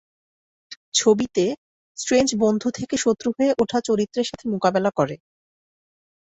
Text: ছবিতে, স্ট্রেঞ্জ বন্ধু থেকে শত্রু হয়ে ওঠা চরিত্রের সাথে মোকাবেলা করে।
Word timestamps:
ছবিতে, 0.93 1.45
স্ট্রেঞ্জ 1.97 2.29
বন্ধু 2.39 2.67
থেকে 2.71 2.95
শত্রু 2.97 3.29
হয়ে 3.37 3.51
ওঠা 3.61 3.79
চরিত্রের 3.87 4.29
সাথে 4.29 4.45
মোকাবেলা 4.49 4.91
করে। 4.95 5.15